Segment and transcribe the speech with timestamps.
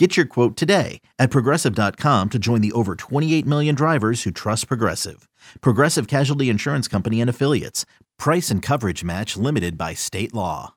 [0.00, 4.66] Get your quote today at progressive.com to join the over 28 million drivers who trust
[4.66, 5.28] Progressive.
[5.60, 7.84] Progressive Casualty Insurance Company and Affiliates.
[8.18, 10.72] Price and coverage match limited by state law.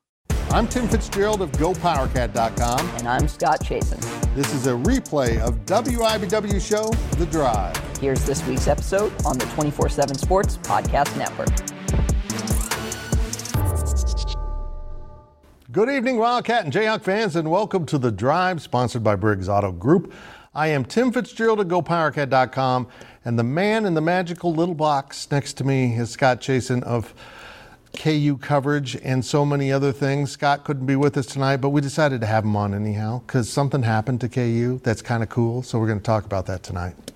[0.50, 2.86] I'm Tim Fitzgerald of GoPowerCat.com.
[2.98, 3.98] And I'm Scott Chasen.
[4.34, 7.74] This is a replay of WIBW show, The Drive.
[7.96, 11.73] Here's this week's episode on the 24 7 Sports Podcast Network.
[15.74, 19.72] Good evening, Wildcat and Jayhawk fans, and welcome to The Drive, sponsored by Briggs Auto
[19.72, 20.12] Group.
[20.54, 22.86] I am Tim Fitzgerald of GoPowerCat.com,
[23.24, 27.12] and the man in the magical little box next to me is Scott Chasen of
[27.92, 30.30] KU coverage and so many other things.
[30.30, 33.50] Scott couldn't be with us tonight, but we decided to have him on anyhow because
[33.50, 35.64] something happened to KU that's kind of cool.
[35.64, 37.13] So we're going to talk about that tonight.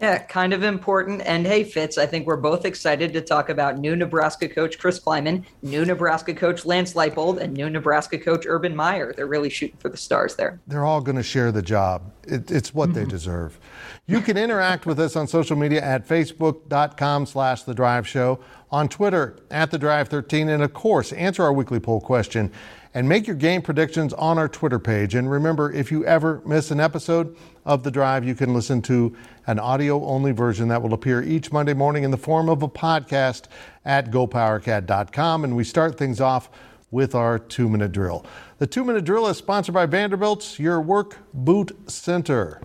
[0.00, 1.20] Yeah, kind of important.
[1.26, 4.98] And hey, Fitz, I think we're both excited to talk about new Nebraska coach Chris
[4.98, 9.12] Klieman, new Nebraska coach Lance Leipold, and new Nebraska coach Urban Meyer.
[9.12, 10.58] They're really shooting for the stars there.
[10.66, 12.10] They're all going to share the job.
[12.26, 13.10] It, it's what they mm-hmm.
[13.10, 13.60] deserve.
[14.06, 18.40] You can interact with us on social media at facebook.com slash The Drive Show,
[18.70, 22.50] on Twitter at The Drive 13, and of course, answer our weekly poll question
[22.94, 25.14] and make your game predictions on our Twitter page.
[25.14, 29.16] And remember, if you ever miss an episode of The Drive, you can listen to
[29.46, 32.68] an audio only version that will appear each Monday morning in the form of a
[32.68, 33.44] podcast
[33.84, 35.44] at gopowercat.com.
[35.44, 36.50] And we start things off
[36.90, 38.24] with our two minute drill.
[38.58, 42.60] The two minute drill is sponsored by Vanderbilt's Your Work Boot Center.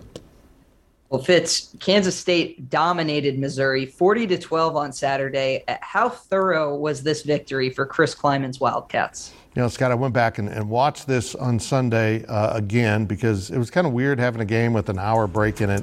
[1.08, 5.62] Well, Fitz, Kansas State dominated Missouri 40 to 12 on Saturday.
[5.80, 9.32] How thorough was this victory for Chris Klieman's Wildcats?
[9.56, 13.50] You know, Scott, I went back and, and watched this on Sunday uh, again because
[13.50, 15.82] it was kind of weird having a game with an hour break in it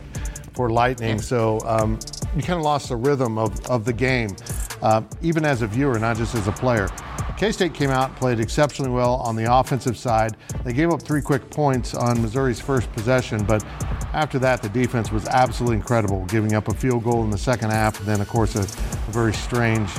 [0.54, 1.20] for Lightning.
[1.20, 1.98] So um,
[2.36, 4.36] you kind of lost the rhythm of, of the game,
[4.84, 6.88] uh, even as a viewer, not just as a player.
[7.36, 10.38] K State came out, and played exceptionally well on the offensive side.
[10.64, 13.66] They gave up three quick points on Missouri's first possession, but
[14.14, 17.72] after that, the defense was absolutely incredible, giving up a field goal in the second
[17.72, 19.90] half, and then, of course, a, a very strange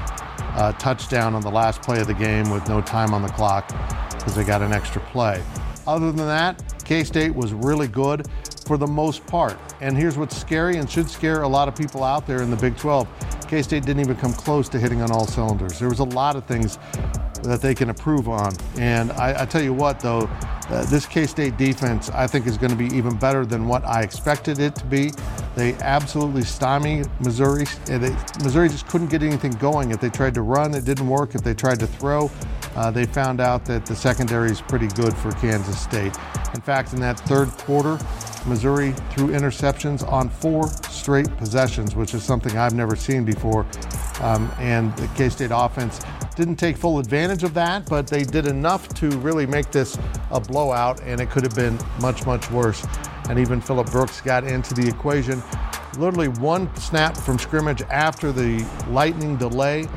[0.55, 3.69] uh, touchdown on the last play of the game with no time on the clock
[4.13, 5.43] because they got an extra play.
[5.87, 8.27] Other than that, K State was really good
[8.67, 9.59] for the most part.
[9.81, 12.57] And here's what's scary and should scare a lot of people out there in the
[12.57, 13.07] Big 12
[13.49, 15.79] K State didn't even come close to hitting on all cylinders.
[15.79, 16.79] There was a lot of things
[17.43, 18.53] that they can improve on.
[18.79, 20.29] And I, I tell you what, though,
[20.71, 23.85] uh, this K State defense, I think, is going to be even better than what
[23.85, 25.13] I expected it to be.
[25.55, 27.65] They absolutely stymied Missouri.
[27.85, 29.91] They, Missouri just couldn't get anything going.
[29.91, 31.35] If they tried to run, it didn't work.
[31.35, 32.31] If they tried to throw,
[32.75, 36.17] uh, they found out that the secondary is pretty good for Kansas State.
[36.55, 37.99] In fact, in that third quarter,
[38.47, 43.67] Missouri threw interceptions on four straight possessions, which is something I've never seen before.
[44.21, 46.01] Um, and the K State offense
[46.37, 49.99] didn't take full advantage of that, but they did enough to really make this
[50.31, 52.87] a blowout, and it could have been much, much worse.
[53.29, 55.43] And even Phillip Brooks got into the equation.
[55.97, 59.89] Literally one snap from scrimmage after the lightning delay.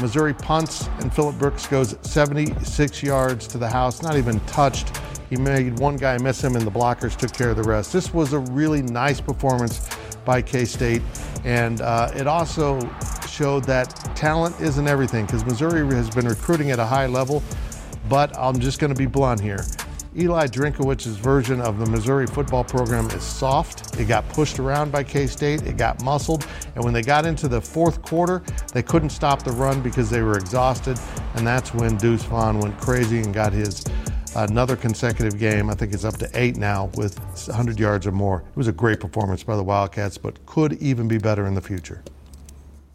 [0.00, 4.96] Missouri punts, and Phillip Brooks goes 76 yards to the house, not even touched.
[5.28, 7.92] He made one guy miss him, and the blockers took care of the rest.
[7.92, 9.88] This was a really nice performance
[10.24, 11.02] by K State,
[11.44, 12.78] and uh, it also
[13.36, 17.42] showed that talent isn't everything because Missouri has been recruiting at a high level.
[18.08, 19.64] But I'm just going to be blunt here.
[20.16, 24.00] Eli Drinkwitz's version of the Missouri football program is soft.
[24.00, 27.48] It got pushed around by K State, it got muscled, and when they got into
[27.48, 30.98] the fourth quarter, they couldn't stop the run because they were exhausted,
[31.34, 33.84] and that's when Deuce Vaughn went crazy and got his
[34.36, 35.68] another consecutive game.
[35.68, 37.18] I think it's up to eight now with
[37.48, 38.38] 100 yards or more.
[38.48, 41.62] It was a great performance by the Wildcats, but could even be better in the
[41.62, 42.02] future.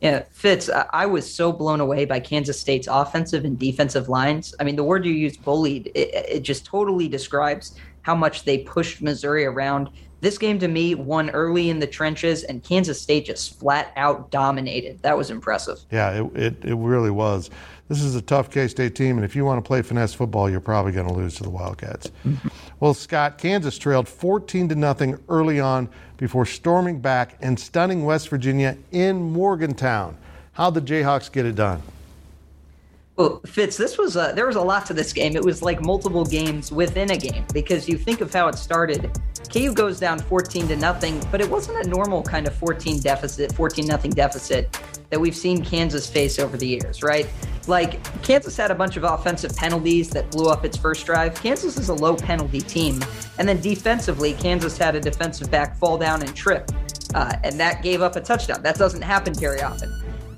[0.01, 4.55] Yeah, Fitz, I was so blown away by Kansas State's offensive and defensive lines.
[4.59, 8.57] I mean, the word you used, bullied, it, it just totally describes how much they
[8.57, 9.91] pushed Missouri around.
[10.21, 14.31] This game to me won early in the trenches, and Kansas State just flat out
[14.31, 15.01] dominated.
[15.03, 15.79] That was impressive.
[15.91, 17.51] Yeah, it, it, it really was.
[17.87, 20.49] This is a tough K State team, and if you want to play finesse football,
[20.49, 22.11] you're probably going to lose to the Wildcats.
[22.25, 22.47] Mm-hmm.
[22.79, 25.89] Well, Scott, Kansas trailed 14 to nothing early on
[26.21, 30.15] before storming back and stunning West Virginia in Morgantown.
[30.53, 31.81] How'd the Jayhawks get it done?
[33.15, 35.35] Well, Fitz, this was a, there was a lot to this game.
[35.35, 39.19] It was like multiple games within a game because you think of how it started.
[39.51, 43.51] KU goes down 14 to nothing, but it wasn't a normal kind of 14 deficit,
[43.53, 44.79] 14 nothing deficit
[45.09, 47.27] that we've seen Kansas face over the years, right?
[47.71, 51.41] Like Kansas had a bunch of offensive penalties that blew up its first drive.
[51.41, 52.99] Kansas is a low penalty team,
[53.39, 56.69] and then defensively, Kansas had a defensive back fall down and trip,
[57.15, 58.61] uh, and that gave up a touchdown.
[58.61, 59.89] That doesn't happen very often.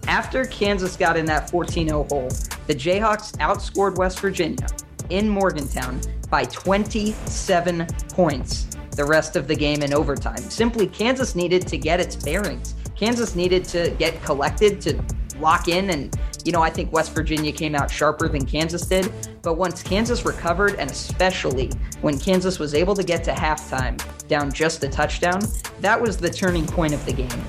[0.07, 2.30] After Kansas got in that 14 0 hole,
[2.68, 4.68] the Jayhawks outscored West Virginia
[5.09, 10.38] in Morgantown by 27 points the rest of the game in overtime.
[10.38, 12.75] Simply, Kansas needed to get its bearings.
[12.95, 15.03] Kansas needed to get collected to
[15.39, 15.89] lock in.
[15.89, 16.15] And,
[16.45, 19.12] you know, I think West Virginia came out sharper than Kansas did.
[19.41, 21.71] But once Kansas recovered, and especially
[22.01, 25.41] when Kansas was able to get to halftime down just a touchdown,
[25.81, 27.45] that was the turning point of the game.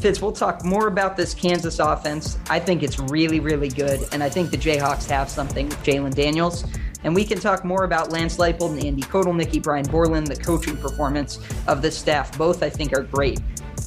[0.00, 2.38] Fitz, we'll talk more about this Kansas offense.
[2.48, 4.00] I think it's really, really good.
[4.12, 6.64] And I think the Jayhawks have something, Jalon Daniels.
[7.04, 10.76] And we can talk more about Lance Leipold and Andy Kotelnicki, Brian Borland, the coaching
[10.76, 12.36] performance of the staff.
[12.36, 13.40] Both, I think, are great.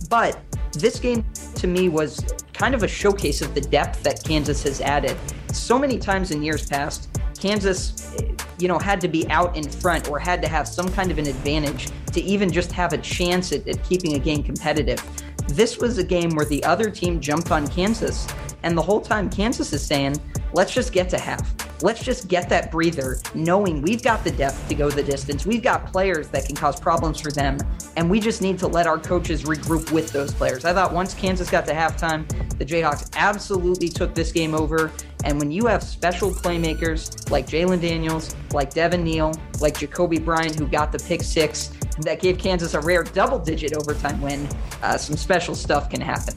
[0.09, 0.39] But
[0.73, 1.25] this game
[1.55, 2.23] to me was
[2.61, 5.17] kind of a showcase of the depth that Kansas has added.
[5.51, 7.09] So many times in years past,
[7.39, 8.13] Kansas,
[8.59, 11.17] you know, had to be out in front or had to have some kind of
[11.17, 15.01] an advantage to even just have a chance at, at keeping a game competitive.
[15.47, 18.27] This was a game where the other team jumped on Kansas,
[18.61, 20.17] and the whole time Kansas is saying,
[20.53, 21.53] let's just get to half.
[21.83, 25.45] Let's just get that breather, knowing we've got the depth to go the distance.
[25.45, 27.57] We've got players that can cause problems for them,
[27.97, 30.63] and we just need to let our coaches regroup with those players.
[30.63, 32.27] I thought once Kansas got to halftime,
[32.59, 34.91] the Jayhawks absolutely took this game over.
[35.23, 40.59] And when you have special playmakers like Jalon Daniels, like Devin Neal, like Jacoby Bryant,
[40.59, 41.71] who got the pick six,
[42.01, 44.47] that gave Kansas a rare double digit overtime win,
[44.83, 46.33] uh, some special stuff can happen.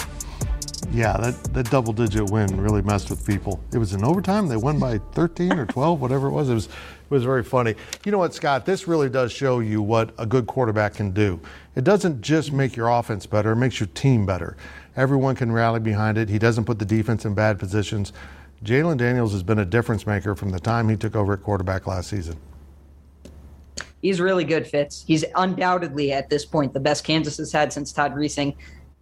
[0.95, 3.61] Yeah, that, that double digit win really messed with people.
[3.73, 4.47] It was in overtime.
[4.47, 6.49] They won by 13 or 12, whatever it was.
[6.49, 7.75] It was it was very funny.
[8.05, 8.65] You know what, Scott?
[8.65, 11.41] This really does show you what a good quarterback can do.
[11.75, 14.57] It doesn't just make your offense better, it makes your team better.
[14.97, 16.29] Everyone can rally behind it.
[16.29, 18.13] He doesn't put the defense in bad positions.
[18.63, 21.89] Jalon Daniels has been a difference maker from the time he took over at quarterback
[21.89, 22.39] last season
[24.05, 25.03] he's really good, Fitz.
[25.07, 28.55] He's undoubtedly at this point the best Kansas has had since Todd Reesing.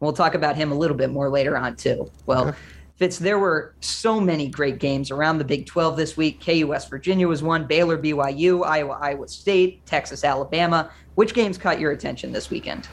[0.02, 2.10] We'll talk about him a little bit more later on too.
[2.26, 2.54] Well.
[2.96, 6.44] Fitz, there were so many great games around the Big 12 this week.
[6.44, 10.88] KU West Virginia was one, Baylor BYU, Iowa Iowa State, Texas Alabama.
[11.16, 12.86] Which games caught your attention this weekend?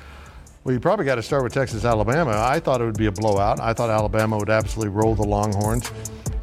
[0.70, 2.46] Well, you probably got to start with Texas Alabama.
[2.48, 3.60] I thought it would be a blowout.
[3.60, 5.92] I thought Alabama would absolutely roll the Longhorns,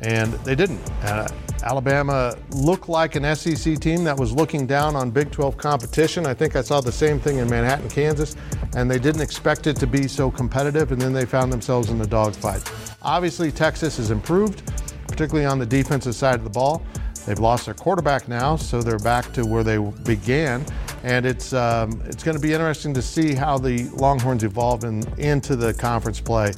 [0.00, 0.80] and they didn't.
[1.04, 1.28] Uh,
[1.62, 6.26] Alabama looked like an SEC team that was looking down on Big 12 competition.
[6.26, 8.34] I think I saw the same thing in Manhattan, Kansas,
[8.74, 11.96] and they didn't expect it to be so competitive, and then they found themselves in
[11.96, 12.68] the dogfight.
[13.02, 14.68] Obviously, Texas has improved,
[15.06, 16.82] particularly on the defensive side of the ball.
[17.26, 20.66] They've lost their quarterback now, so they're back to where they began.
[21.06, 25.04] And it's um, it's going to be interesting to see how the Longhorns evolve in,
[25.18, 26.52] into the conference play,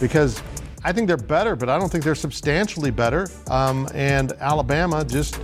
[0.00, 0.42] because
[0.82, 3.28] I think they're better, but I don't think they're substantially better.
[3.48, 5.38] Um, and Alabama just,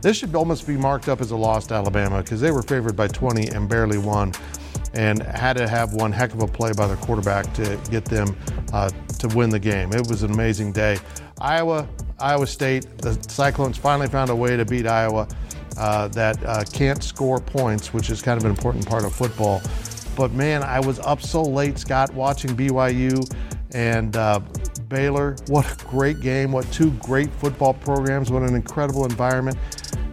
[0.00, 2.96] this should almost be marked up as a loss to Alabama because they were favored
[2.96, 4.32] by 20 and barely won
[4.94, 8.34] and had to have one heck of a play by the quarterback to get them
[8.72, 8.88] uh,
[9.18, 9.92] to win the game.
[9.92, 10.98] It was an amazing day.
[11.38, 11.86] Iowa,
[12.18, 15.28] Iowa State, the Cyclones finally found a way to beat Iowa
[15.80, 19.62] uh, that uh, can't score points, which is kind of an important part of football.
[20.14, 23.26] But man, I was up so late, Scott, watching BYU
[23.72, 24.40] and uh,
[24.88, 25.36] Baylor.
[25.46, 26.52] What a great game.
[26.52, 28.30] What two great football programs.
[28.30, 29.56] What an incredible environment.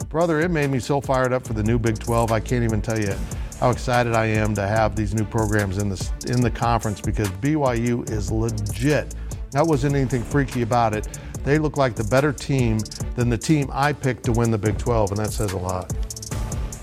[0.08, 2.32] Brother, it made me so fired up for the new Big 12.
[2.32, 3.14] I can't even tell you
[3.60, 7.28] how excited I am to have these new programs in the, in the conference because
[7.30, 9.16] BYU is legit.
[9.52, 11.20] That wasn't anything freaky about it.
[11.44, 12.80] They look like the better team
[13.18, 15.92] than the team I picked to win the Big 12, and that says a lot.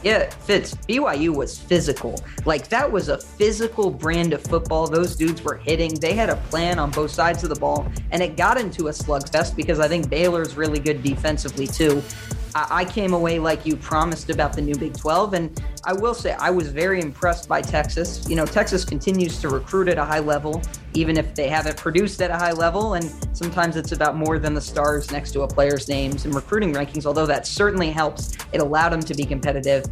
[0.02, 2.22] Yeah, Fitz, BYU was physical.
[2.44, 4.86] Like, that was a physical brand of football.
[4.86, 5.94] Those dudes were hitting.
[5.94, 8.90] They had a plan on both sides of the ball, and it got into a
[8.90, 12.02] slugfest because I think Baylor's really good defensively, too.
[12.56, 15.34] I came away like you promised about the new Big 12.
[15.34, 18.24] And I will say, I was very impressed by Texas.
[18.28, 20.62] You know, Texas continues to recruit at a high level,
[20.94, 22.94] even if they haven't produced at a high level.
[22.94, 26.72] And sometimes it's about more than the stars next to a player's names and recruiting
[26.72, 28.36] rankings, although that certainly helps.
[28.52, 29.84] It allowed them to be competitive.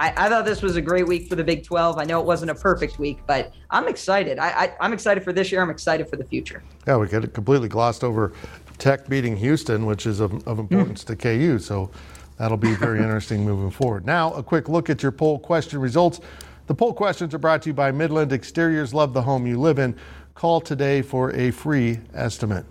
[0.00, 1.98] I, I, thought this was a great week for the Big 12.
[1.98, 4.38] I know it wasn't a perfect week, but I'm excited.
[4.38, 5.62] I, I, am excited for this year.
[5.62, 6.64] I'm excited for the future.
[6.86, 8.32] Yeah, we get completely glossed over
[8.78, 11.06] Tech beating Houston, which is of, of importance mm.
[11.08, 11.58] to KU.
[11.60, 11.90] So
[12.38, 14.04] that'll be very interesting moving forward.
[14.04, 16.20] Now, a quick look at your poll question results.
[16.66, 18.94] The poll questions are brought to you by Midland Exteriors.
[18.94, 19.94] Love the home you live in.
[20.34, 22.66] Call today for a free estimate.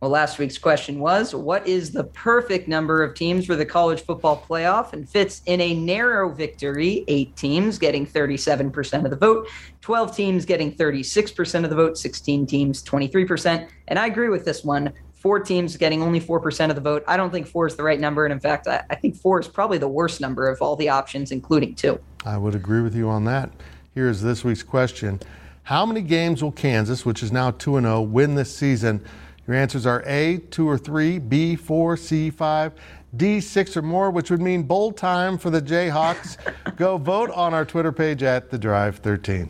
[0.00, 4.00] Well, last week's question was what is the perfect number of teams for the college
[4.00, 7.04] football playoff and Fitz in a narrow victory?
[7.06, 9.46] Eight teams getting 37% of the vote,
[9.82, 13.68] 12 teams getting 36% of the vote, 16 teams 23%.
[13.88, 14.90] And I agree with this one.
[15.12, 17.04] Four teams getting only 4% of the vote.
[17.06, 18.24] I don't think four is the right number.
[18.24, 20.88] And in fact, I, I think four is probably the worst number of all the
[20.88, 22.00] options, including two.
[22.24, 23.50] I would agree with you on that.
[23.92, 25.20] Here is this week's question
[25.64, 29.04] How many games will Kansas, which is now 2 0, win this season?
[29.46, 32.72] Your answers are A, two or three, B, four, C, five,
[33.16, 36.36] D, six or more, which would mean bowl time for the Jayhawks.
[36.76, 39.48] Go vote on our Twitter page at The Drive 13.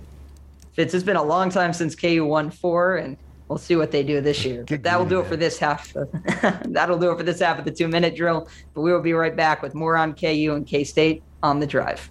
[0.72, 4.02] Fitz, it's been a long time since KU won four, and we'll see what they
[4.02, 4.64] do this year.
[4.66, 5.92] But that will do it for this half.
[6.64, 8.48] that'll do it for this half of the two minute drill.
[8.72, 11.66] But we will be right back with more on KU and K State on The
[11.66, 12.10] Drive.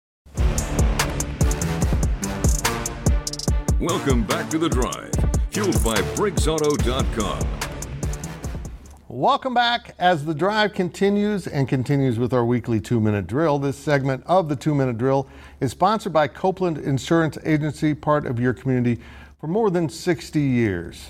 [3.81, 5.11] Welcome back to The Drive,
[5.49, 7.39] fueled by BriggsAuto.com.
[9.07, 13.57] Welcome back as The Drive continues and continues with our weekly two-minute drill.
[13.57, 15.27] This segment of the two-minute drill
[15.61, 19.01] is sponsored by Copeland Insurance Agency, part of your community
[19.39, 21.09] for more than 60 years.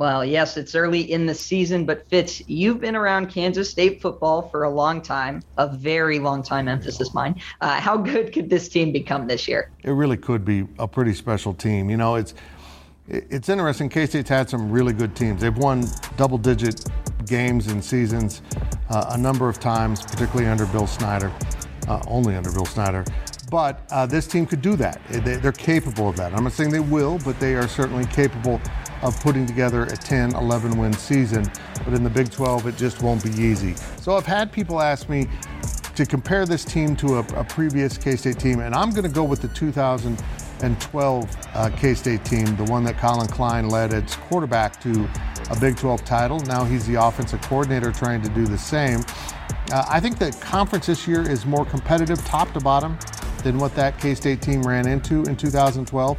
[0.00, 4.40] Well, yes, it's early in the season, but Fitz, you've been around Kansas State football
[4.40, 7.38] for a long time, a very long time, emphasis mine.
[7.60, 9.70] Uh, how good could this team become this year?
[9.84, 11.90] It really could be a pretty special team.
[11.90, 12.32] You know, it's
[13.08, 13.90] it's interesting.
[13.90, 15.42] K State's had some really good teams.
[15.42, 15.84] They've won
[16.16, 16.82] double digit
[17.26, 18.40] games and seasons
[18.88, 21.30] uh, a number of times, particularly under Bill Snyder,
[21.88, 23.04] uh, only under Bill Snyder.
[23.50, 25.00] But uh, this team could do that.
[25.08, 26.32] They're capable of that.
[26.32, 28.60] I'm not saying they will, but they are certainly capable
[29.02, 31.50] of putting together a 10, 11 win season.
[31.84, 33.74] But in the Big 12, it just won't be easy.
[34.00, 35.26] So I've had people ask me
[35.96, 39.08] to compare this team to a, a previous K State team, and I'm going to
[39.08, 44.14] go with the 2012 uh, K State team, the one that Collin Klein led as
[44.14, 45.08] quarterback to
[45.50, 46.38] a Big 12 title.
[46.40, 49.00] Now he's the offensive coordinator trying to do the same.
[49.72, 52.98] Uh, I think the conference this year is more competitive, top to bottom,
[53.42, 56.18] than what that K State team ran into in 2012.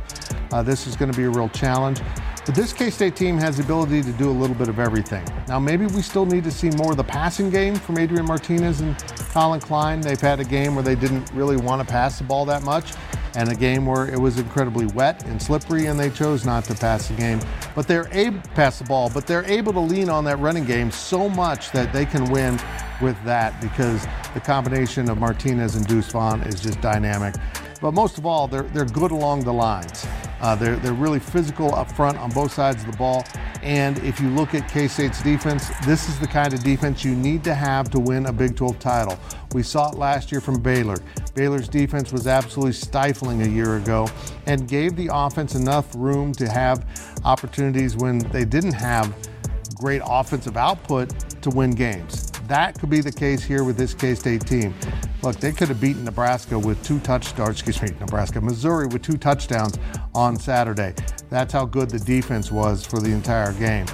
[0.51, 2.01] Uh, this is going to be a real challenge.
[2.45, 5.24] But this K State team has the ability to do a little bit of everything.
[5.48, 8.81] Now, maybe we still need to see more of the passing game from Adrian Martinez
[8.81, 8.98] and
[9.29, 10.01] Collin Klein.
[10.01, 12.93] They've had a game where they didn't really want to pass the ball that much,
[13.36, 16.74] and a game where it was incredibly wet and slippery, and they chose not to
[16.74, 17.39] pass the game.
[17.75, 20.65] But they're able to pass the ball, but they're able to lean on that running
[20.65, 22.60] game so much that they can win
[23.03, 27.36] with that because the combination of Martinez and Deuce Vaughn is just dynamic.
[27.82, 30.06] But most of all, they're, they're good along the lines.
[30.40, 33.26] Uh, they're, they're really physical up front on both sides of the ball.
[33.64, 37.16] And if you look at K State's defense, this is the kind of defense you
[37.16, 39.18] need to have to win a Big 12 title.
[39.54, 40.98] We saw it last year from Baylor.
[41.36, 44.08] Baylor's defense was absolutely stifling a year ago
[44.46, 46.86] and gave the offense enough room to have
[47.24, 49.16] opportunities when they didn't have
[49.76, 51.10] great offensive output
[51.42, 52.32] to win games.
[52.48, 54.74] That could be the case here with this K State team.
[55.24, 59.18] Look, they could have beaten Nebraska with two touchdowns, excuse me, Nebraska, Missouri with two
[59.18, 59.78] touchdowns
[60.16, 60.96] on Saturday.
[61.30, 63.86] That's how good the defense was for the entire game.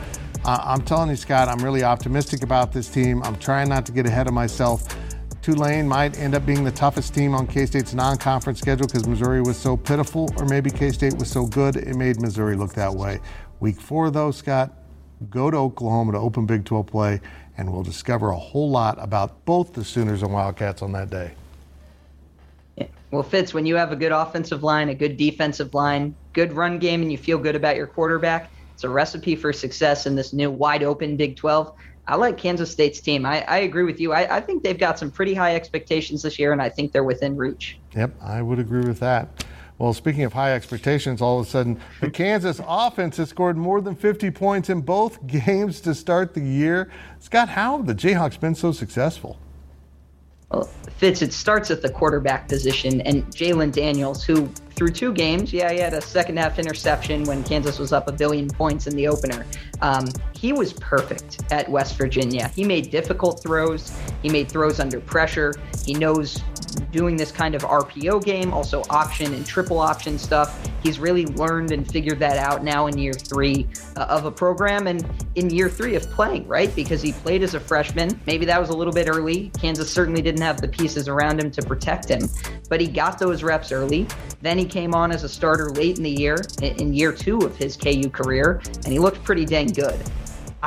[0.45, 3.21] Uh, I'm telling you, Scott, I'm really optimistic about this team.
[3.23, 4.83] I'm trying not to get ahead of myself.
[5.41, 9.05] Tulane might end up being the toughest team on K State's non conference schedule because
[9.05, 12.73] Missouri was so pitiful, or maybe K State was so good it made Missouri look
[12.73, 13.19] that way.
[13.59, 14.73] Week four, though, Scott,
[15.29, 17.21] go to Oklahoma to open Big 12 play
[17.57, 21.31] and we'll discover a whole lot about both the Sooners and Wildcats on that day.
[22.75, 22.87] Yeah.
[23.11, 26.77] Well, Fitz, when you have a good offensive line, a good defensive line, good run
[26.77, 30.33] game, and you feel good about your quarterback, it's a recipe for success in this
[30.33, 31.73] new wide open Big 12.
[32.07, 33.25] I like Kansas State's team.
[33.25, 34.13] I, I agree with you.
[34.13, 37.03] I, I think they've got some pretty high expectations this year, and I think they're
[37.03, 37.79] within reach.
[37.95, 39.45] Yep, I would agree with that.
[39.79, 43.79] Well, speaking of high expectations, all of a sudden the Kansas offense has scored more
[43.79, 46.89] than 50 points in both games to start the year.
[47.19, 49.37] Scott, how have the Jayhawks been so successful?
[50.49, 55.51] Well, Fitz, it starts at the quarterback position, and Jalon Daniels, who through two games,
[55.51, 58.95] yeah, he had a second half interception when Kansas was up a billion points in
[58.95, 59.45] the opener.
[59.81, 62.47] Um, he was perfect at West Virginia.
[62.49, 65.53] He made difficult throws, he made throws under pressure.
[65.85, 66.41] He knows
[66.91, 70.59] doing this kind of RPO game, also option and triple option stuff.
[70.83, 74.87] He's really learned and figured that out now in year three uh, of a program
[74.87, 75.05] and
[75.35, 76.73] in year three of playing, right?
[76.75, 78.19] Because he played as a freshman.
[78.25, 79.51] Maybe that was a little bit early.
[79.59, 82.29] Kansas certainly didn't have the pieces around him to protect him,
[82.69, 84.07] but he got those reps early.
[84.41, 87.55] Then he came on as a starter late in the year, in year two of
[87.55, 89.99] his KU career, and he looked pretty dang good.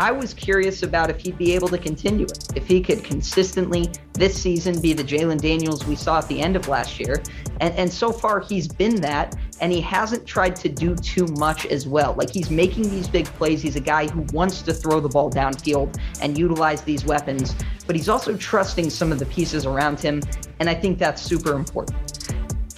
[0.00, 3.92] I was curious about if he'd be able to continue it, if he could consistently
[4.14, 7.22] this season be the Jalon Daniels we saw at the end of last year.
[7.60, 11.66] And, and so far, he's been that, and he hasn't tried to do too much
[11.66, 12.14] as well.
[12.14, 13.60] Like he's making these big plays.
[13.60, 17.54] He's a guy who wants to throw the ball downfield and utilize these weapons,
[17.86, 20.22] but he's also trusting some of the pieces around him.
[20.60, 22.09] And I think that's super important.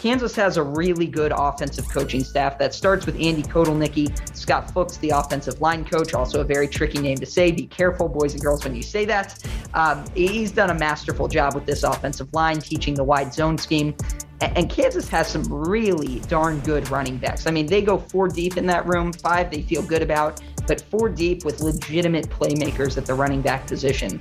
[0.03, 4.97] Kansas has a really good offensive coaching staff that starts with Andy Kotelnicki, Scott Fuchs,
[4.97, 7.53] the offensive line coach, also a very tricky name to say.
[7.53, 9.41] Be careful, boys and girls, when you say that.
[9.75, 13.95] Um, he's done a masterful job with this offensive line, teaching the wide zone scheme.
[14.41, 17.47] And Kansas has some really darn good running backs.
[17.47, 20.81] I mean, they go four deep in that room, five they feel good about, but
[20.81, 24.21] four deep with legitimate playmakers at the running back position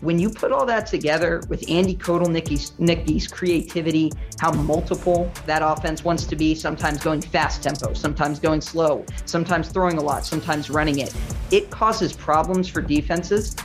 [0.00, 6.24] when you put all that together with Andy Kotelnicki's creativity, how multiple that offense wants
[6.26, 11.00] to be, sometimes going fast tempo, sometimes going slow, sometimes throwing a lot, sometimes running
[11.00, 11.12] it,
[11.50, 13.56] it causes problems for defenses.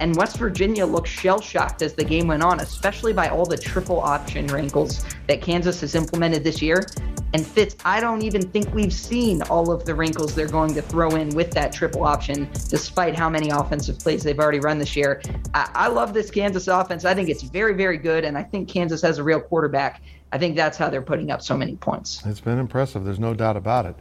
[0.00, 3.58] And West Virginia looked shell shocked as the game went on, especially by all the
[3.58, 6.86] triple option wrinkles that Kansas has implemented this year.
[7.34, 10.82] And Fitz, I don't even think we've seen all of the wrinkles they're going to
[10.82, 14.94] throw in with that triple option, despite how many offensive plays they've already run this
[14.94, 15.22] year.
[15.54, 17.06] I, I love this Kansas offense.
[17.06, 18.26] I think it's very, very good.
[18.26, 20.02] And I think Kansas has a real quarterback.
[20.30, 22.22] I think that's how they're putting up so many points.
[22.26, 23.04] It's been impressive.
[23.04, 23.96] There's no doubt about it.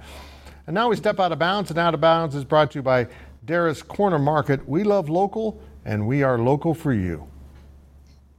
[0.67, 2.83] And now we step out of bounds, and out of bounds is brought to you
[2.83, 3.07] by
[3.45, 4.67] Dara's Corner Market.
[4.67, 7.30] We love local, and we are local for you.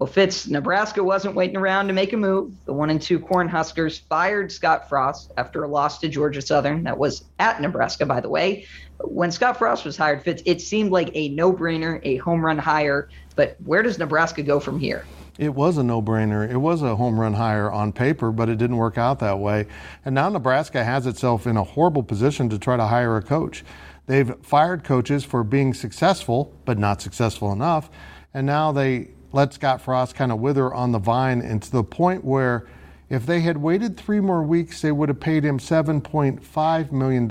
[0.03, 2.53] Well, Fitz, Nebraska wasn't waiting around to make a move.
[2.65, 6.83] The one and two Cornhuskers fired Scott Frost after a loss to Georgia Southern.
[6.83, 8.67] That was at Nebraska, by the way.
[8.99, 13.11] When Scott Frost was hired, Fitz, it seemed like a no-brainer, a home run hire.
[13.37, 15.05] But where does Nebraska go from here?
[15.38, 16.51] It was a no brainer.
[16.51, 19.69] It was a home run hire on paper, but it didn't work out that way.
[20.05, 23.62] And now Nebraska has itself in a horrible position to try to hire a coach.
[24.07, 27.88] They've fired coaches for being successful, but not successful enough.
[28.35, 31.85] And now they let Scott Frost kind of wither on the vine and to the
[31.85, 32.66] point where
[33.09, 37.29] if they had waited three more weeks, they would have paid him $7.5 million in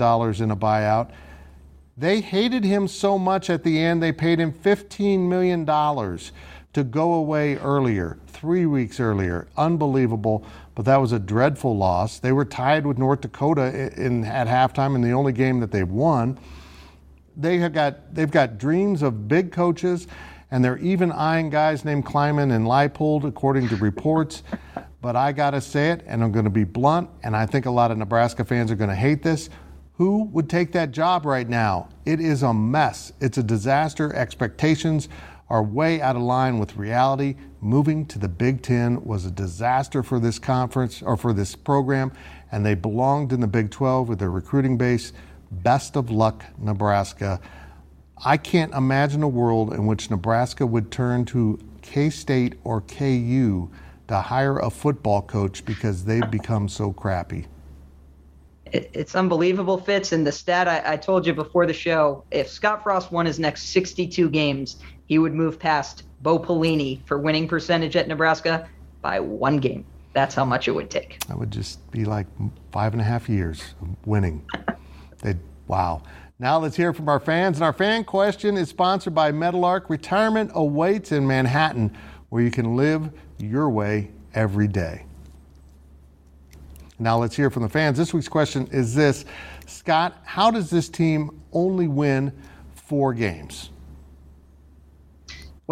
[0.50, 1.10] a buyout.
[1.96, 7.14] They hated him so much at the end, they paid him $15 million to go
[7.14, 9.48] away earlier, three weeks earlier.
[9.56, 12.18] Unbelievable, but that was a dreadful loss.
[12.18, 15.88] They were tied with North Dakota in, at halftime in the only game that they've
[15.88, 16.38] won.
[17.36, 20.06] They have got, they've got dreams of big coaches
[20.52, 24.42] and they're even eyeing guys named Klieman and Leipold, according to reports.
[25.00, 27.64] But I got to say it, and I'm going to be blunt, and I think
[27.64, 29.48] a lot of Nebraska fans are going to hate this.
[29.94, 31.88] Who would take that job right now?
[32.04, 33.14] It is a mess.
[33.18, 34.14] It's a disaster.
[34.14, 35.08] Expectations
[35.48, 37.36] are way out of line with reality.
[37.62, 42.12] Moving to the Big Ten was a disaster for this conference or for this program,
[42.52, 45.14] and they belonged in the Big 12 with their recruiting base.
[45.50, 47.40] Best of luck, Nebraska.
[48.24, 53.68] I can't imagine a world in which Nebraska would turn to K State or KU
[54.08, 57.46] to hire a football coach because they've become so crappy.
[58.66, 60.12] It's unbelievable, Fitz.
[60.12, 63.38] And the stat I, I, told you before the show if Scott Frost won his
[63.38, 68.68] next 62 games, he would move past Bo Pelini for winning percentage at Nebraska
[69.02, 69.84] by one game.
[70.14, 71.18] That's how much it would take.
[71.26, 72.26] That would just be like
[72.70, 74.46] five and a half years of winning.
[75.22, 76.02] They'd, wow.
[76.42, 77.58] Now let's hear from our fans.
[77.58, 79.88] And our fan question is sponsored by Meadowlark.
[79.88, 81.96] Retirement awaits in Manhattan,
[82.30, 85.04] where you can live your way every day.
[86.98, 87.96] Now let's hear from the fans.
[87.96, 89.24] This week's question is this
[89.68, 92.32] Scott, how does this team only win
[92.74, 93.70] four games?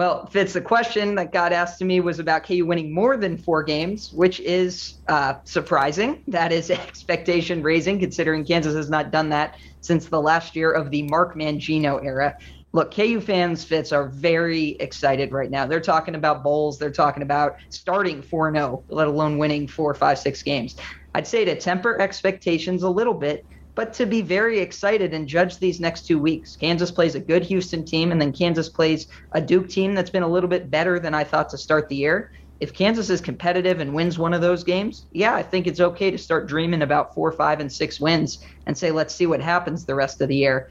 [0.00, 3.36] Well, Fitz, the question that got asked to me was about KU winning more than
[3.36, 6.24] four games, which is uh, surprising.
[6.26, 10.90] That is expectation raising, considering Kansas has not done that since the last year of
[10.90, 12.34] the Mark Mangino era.
[12.72, 15.66] look, KU fans, Fitz, are very excited right now.
[15.66, 16.78] They're talking about bowls.
[16.78, 20.76] They're talking about starting 4 0, let alone winning four, five, six games.
[21.14, 25.58] I'd say to temper expectations a little bit, but to be very excited and judge
[25.58, 26.56] these next two weeks.
[26.56, 30.22] Kansas plays a good Houston team, and then Kansas plays a Duke team that's been
[30.22, 32.30] a little bit better than I thought to start the year.
[32.58, 36.10] If Kansas is competitive and wins one of those games, yeah, I think it's okay
[36.10, 39.86] to start dreaming about four, five, and six wins and say, let's see what happens
[39.86, 40.68] the rest of the year.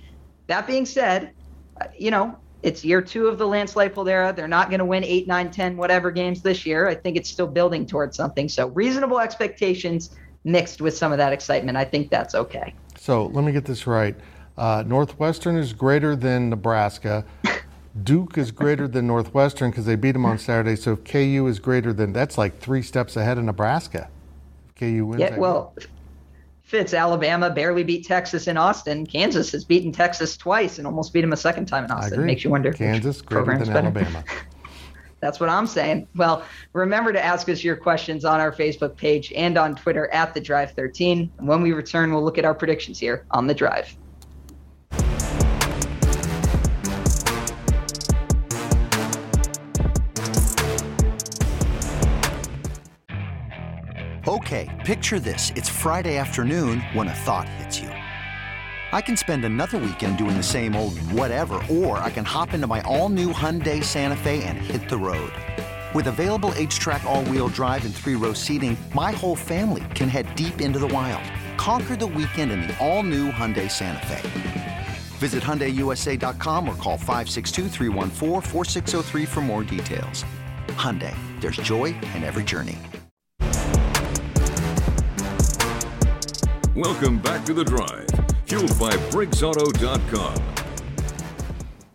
[0.47, 1.31] That being said,
[1.81, 4.33] uh, you know, it's year two of the Lance Leipold era.
[4.35, 6.87] They're not going to win eight, nine, 10, whatever games this year.
[6.87, 8.49] I think it's still building towards something.
[8.49, 11.77] So reasonable expectations mixed with some of that excitement.
[11.77, 12.75] I think that's okay.
[12.99, 14.15] So let me get this right.
[14.57, 17.25] Uh, Northwestern is greater than Nebraska.
[18.03, 20.75] Duke is greater than Northwestern because they beat them on Saturday.
[20.75, 24.09] So if KU is greater than, that's like three steps ahead of Nebraska.
[24.69, 25.21] If KU wins.
[25.21, 25.73] Yeah, well.
[26.63, 29.07] Fitz, Alabama barely beat Texas in Austin.
[29.07, 32.23] Kansas has beaten Texas twice and almost beat them a second time in Austin.
[32.27, 32.71] Makes you wonder.
[32.71, 33.87] Kansas greater than better.
[33.87, 34.23] Alabama.
[35.19, 36.07] That's what I'm saying.
[36.15, 40.33] Well, remember to ask us your questions on our Facebook page and on Twitter at
[40.33, 41.31] the Drive 13.
[41.37, 43.95] And when we return, we'll look at our predictions here on the Drive.
[54.27, 55.51] Okay, picture this.
[55.55, 57.89] It's Friday afternoon when a thought hits you.
[58.91, 62.65] I can spend another weekend doing the same old whatever, or I can hop into
[62.65, 65.31] my all-new Hyundai Santa Fe and hit the road.
[65.93, 70.79] With available H-Track all-wheel drive and three-row seating, my whole family can head deep into
[70.79, 71.21] the wild.
[71.55, 74.87] Conquer the weekend in the all-new Hyundai Santa Fe.
[75.19, 77.69] Visit HyundaiUSA.com or call 562
[79.27, 80.25] for more details.
[80.69, 82.79] Hyundai, there's joy in every journey.
[86.75, 90.43] Welcome back to The Drive fueled by BriggsAuto.com.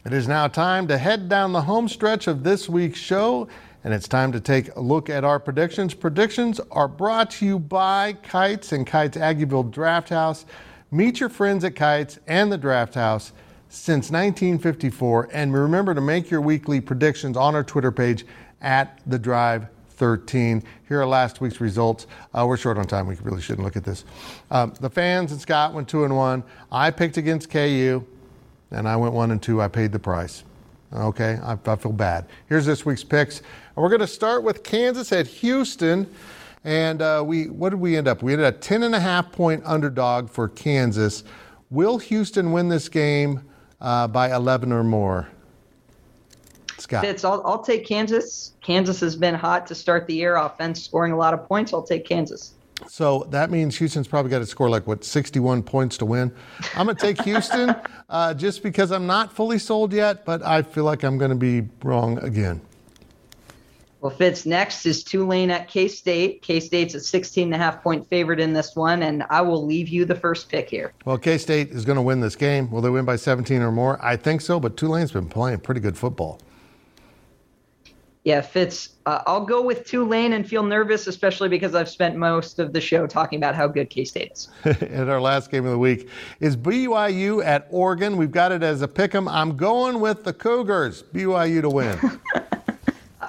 [0.07, 3.49] It is now time to head down the home stretch of this week's show,
[3.83, 5.95] and it's time to take a look at our predictions.
[5.95, 10.47] Predictions are brought to you by Kites and Kites Aggieville Draft House.
[10.93, 13.33] Meet your friends at Kites and the Draft House
[13.69, 18.25] since 1954, and remember to make your weekly predictions on our Twitter page
[18.61, 20.63] at the Drive 13.
[20.89, 22.07] Here are last week's results.
[22.33, 23.07] Uh, we're short on time.
[23.07, 24.05] We really shouldn't look at this.
[24.51, 26.43] Um, the fans and Scott went two and one.
[26.71, 28.05] I picked against KU,
[28.71, 29.61] and I went one and two.
[29.63, 30.45] I paid the price.
[30.93, 32.27] Okay, I, I feel bad.
[32.49, 33.39] Here's this week's picks.
[33.39, 36.09] And we're going to start with Kansas at Houston.
[36.63, 38.23] And uh, we, what did we end up?
[38.23, 41.25] We ended a 10 and a half point underdog for Kansas.
[41.71, 43.43] Will Houston win this game
[43.81, 45.29] uh, by 11 or more?
[46.85, 47.03] Scott.
[47.03, 48.53] Fitz, I'll, I'll take Kansas.
[48.61, 51.73] Kansas has been hot to start the year, offense scoring a lot of points.
[51.73, 52.53] I'll take Kansas.
[52.89, 56.31] So that means Houston's probably got to score like what 61 points to win.
[56.77, 57.75] I'm going to take Houston
[58.11, 61.37] uh, just because I'm not fully sold yet, but I feel like I'm going to
[61.37, 62.61] be wrong again.
[64.03, 66.43] Well, Fitz, next is Tulane at K State.
[66.43, 69.65] K State's a 16 and a half point favorite in this one, and I will
[69.65, 70.93] leave you the first pick here.
[71.07, 72.71] Well, K State is going to win this game.
[72.71, 73.99] Will they win by 17 or more?
[74.05, 76.39] I think so, but Tulane's been playing pretty good football.
[78.25, 78.89] Yeah, Fitz.
[79.05, 82.81] Uh, I'll go with Tulane and feel nervous, especially because I've spent most of the
[82.81, 84.49] show talking about how good K State is.
[84.65, 86.09] and our last game of the week
[86.41, 88.17] is BYU at Oregon.
[88.17, 89.29] We've got it as a pick 'em.
[89.29, 91.05] I'm going with the Cougars.
[91.13, 92.21] BYU to win.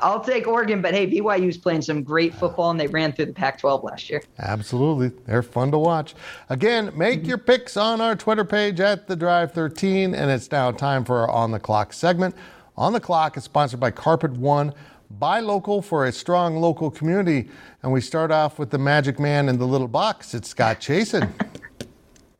[0.01, 3.33] I'll take Oregon, but hey, BYU's playing some great football, and they ran through the
[3.33, 4.21] Pac-12 last year.
[4.39, 6.15] Absolutely, they're fun to watch.
[6.49, 7.29] Again, make mm-hmm.
[7.29, 11.19] your picks on our Twitter page at the Drive 13, and it's now time for
[11.19, 12.35] our on the clock segment.
[12.77, 14.73] On the Clock is sponsored by Carpet One.
[15.11, 17.49] Buy local for a strong local community.
[17.83, 20.33] And we start off with the magic man in the little box.
[20.33, 21.31] It's Scott Chasen.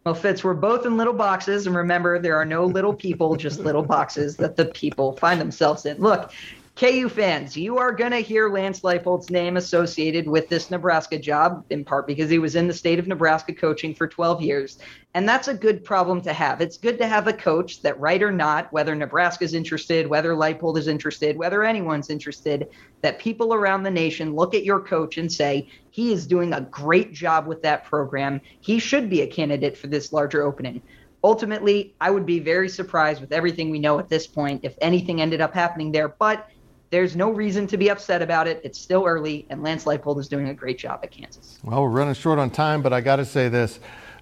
[0.05, 1.65] Well, Fitz, we're both in little boxes.
[1.65, 5.87] And remember, there are no little people, just little boxes that the people find themselves
[5.87, 5.97] in.
[5.97, 6.31] Look,
[6.75, 11.63] KU fans, you are going to hear Lance Leipold's name associated with this Nebraska job,
[11.69, 14.79] in part because he was in the state of Nebraska coaching for 12 years.
[15.13, 16.59] And that's a good problem to have.
[16.59, 20.77] It's good to have a coach that, right or not, whether Nebraska's interested, whether Leipold
[20.77, 22.67] is interested, whether anyone's interested,
[22.99, 26.59] that people around the nation look at your coach and say, he is doing a
[26.59, 28.41] great job with that program.
[28.59, 30.81] He should be a candidate for this larger opening
[31.23, 35.21] ultimately, I would be very surprised with everything we know at this point if anything
[35.21, 36.07] ended up happening there.
[36.07, 36.47] But
[36.89, 38.61] there's no reason to be upset about it.
[38.63, 41.59] It's still early, and Lance Leipold is doing a great job at Kansas.
[41.63, 43.79] Well, we're running short on time, but I got to say this.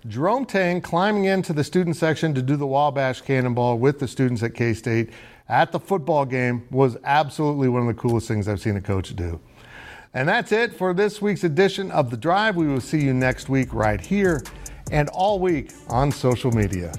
[0.08, 4.43] Jerome Tang climbing into the student section to do the Wabash Cannonball with the students
[4.43, 5.12] at K State
[5.47, 9.15] at the football game was absolutely one of the coolest things I've seen a coach
[9.15, 9.39] do.
[10.13, 12.56] And that's it for this week's edition of The Drive.
[12.56, 14.43] We will see you next week right here
[14.91, 16.93] and all week on social media.